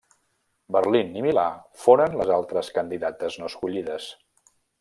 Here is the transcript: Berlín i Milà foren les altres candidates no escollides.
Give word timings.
Berlín 0.75 1.11
i 1.19 1.23
Milà 1.25 1.43
foren 1.83 2.17
les 2.23 2.33
altres 2.39 2.75
candidates 2.81 3.41
no 3.43 3.55
escollides. 3.55 4.13